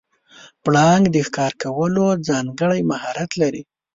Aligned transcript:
پړانګ 0.63 1.03
د 1.11 1.17
ښکار 1.27 1.53
کولو 1.63 2.05
ځانګړی 2.27 2.81
مهارت 2.91 3.31
لري. 3.41 3.61